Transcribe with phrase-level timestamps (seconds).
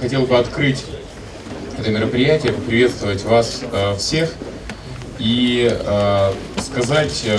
[0.00, 0.84] хотел бы открыть
[1.78, 4.32] это мероприятие, поприветствовать вас э, всех
[5.18, 7.38] и э, сказать, э,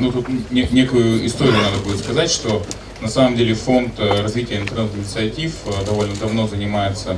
[0.00, 2.64] ну тут не, некую историю надо будет сказать, что
[3.00, 7.16] на самом деле фонд э, развития интернет-инициатив э, довольно давно занимается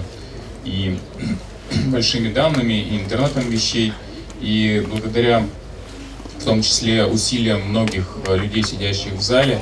[0.64, 0.98] и
[1.86, 3.92] большими данными, и интернетом вещей,
[4.40, 5.46] и благодаря
[6.38, 9.60] в том числе усилиям многих э, людей, сидящих в зале,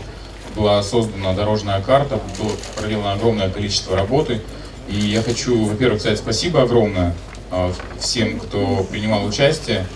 [0.56, 4.40] была создана дорожная карта, было проделано огромное количество работы.
[4.88, 7.14] И я хочу, во-первых, сказать спасибо огромное
[7.50, 9.86] э, всем, кто принимал участие.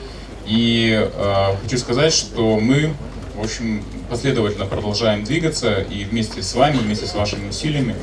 [0.47, 2.93] И э, хочу сказать, что мы,
[3.37, 7.95] в общем, последовательно продолжаем двигаться и вместе с вами, вместе с вашими усилиями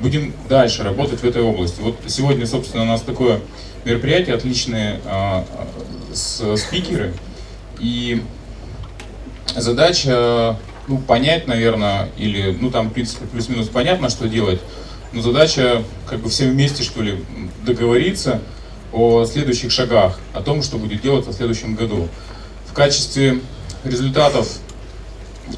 [0.00, 1.80] будем дальше работать в этой области.
[1.80, 3.40] Вот сегодня, собственно, у нас такое
[3.84, 5.44] мероприятие, отличные э,
[6.12, 7.14] с, спикеры.
[7.78, 8.22] И
[9.56, 14.60] задача ну, понять, наверное, или, ну, там, в принципе, плюс-минус понятно, что делать,
[15.12, 17.24] но задача, как бы, все вместе, что ли,
[17.64, 18.40] договориться
[18.92, 22.08] о следующих шагах, о том, что будет делать в следующем году.
[22.66, 23.40] В качестве
[23.84, 24.58] результатов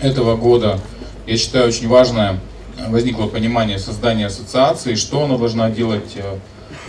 [0.00, 0.80] этого года,
[1.26, 2.40] я считаю, очень важное
[2.88, 6.38] возникло понимание создания ассоциации, что она должна делать, э,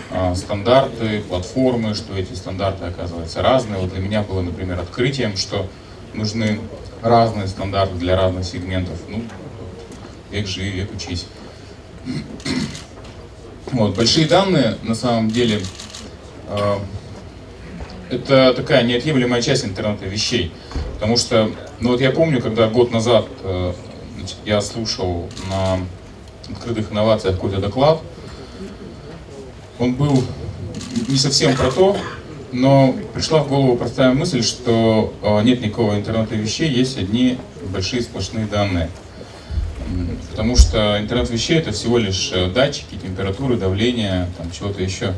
[0.10, 3.80] а, стандарты, платформы, что эти стандарты, оказываются разные.
[3.80, 5.68] Вот для меня было, например, открытием, что
[6.14, 6.60] нужны
[7.02, 8.98] разные стандарты для разных сегментов.
[9.08, 9.24] Ну,
[10.32, 11.26] век живи, век учись.
[13.72, 15.62] Вот, большие данные, на самом деле,
[16.50, 16.76] э,
[18.10, 20.54] это такая неотъемлемая часть интернета вещей.
[20.94, 23.74] Потому что, ну вот я помню, когда год назад э,
[24.16, 25.80] значит, я слушал на
[26.50, 28.00] открытых инновациях какой-то доклад,
[29.80, 30.24] он был
[31.08, 31.98] не совсем про то,
[32.52, 37.38] но пришла в голову простая мысль, что э, нет никакого интернета вещей, есть одни
[37.72, 38.90] большие сплошные данные.
[40.32, 45.14] Потому что интернет вещей это всего лишь э, датчики, температуры, давление, там чего-то еще.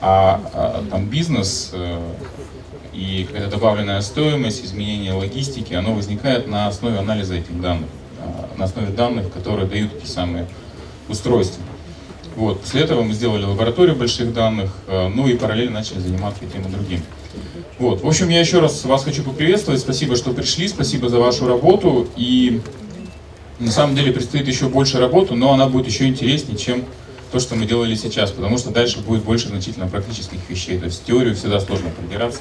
[0.00, 2.00] А, а там бизнес э,
[2.92, 7.88] и какая-то добавленная стоимость, изменение логистики, оно возникает на основе анализа этих данных,
[8.56, 10.46] на основе данных, которые дают эти самые
[11.08, 11.62] устройства.
[12.36, 12.60] Вот.
[12.60, 16.62] После этого мы сделали лабораторию больших данных, э, ну и параллельно начали заниматься и тем
[16.62, 17.00] и другим.
[17.78, 18.02] Вот.
[18.02, 19.80] В общем, я еще раз вас хочу поприветствовать.
[19.80, 22.08] Спасибо, что пришли, спасибо за вашу работу.
[22.16, 22.60] И
[23.58, 26.84] на самом деле предстоит еще больше работы, но она будет еще интереснее, чем
[27.32, 30.78] то, что мы делали сейчас, потому что дальше будет больше значительно практических вещей.
[30.78, 32.40] То есть теорию всегда сложно продираться.